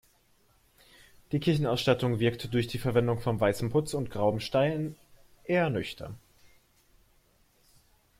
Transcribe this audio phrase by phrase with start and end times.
[1.31, 4.95] Die Kirchenausstattung wirkt durch die Verwendung von weißem Putz und grauem Stein
[5.43, 6.17] eher nüchtern.